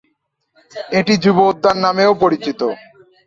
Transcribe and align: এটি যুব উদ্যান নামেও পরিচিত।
এটি 0.91 1.13
যুব 1.23 1.37
উদ্যান 1.51 1.77
নামেও 1.85 2.11
পরিচিত। 2.21 2.59